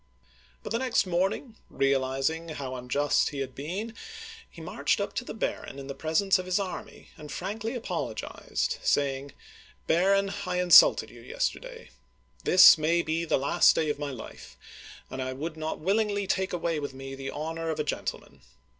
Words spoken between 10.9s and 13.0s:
you yesterday. This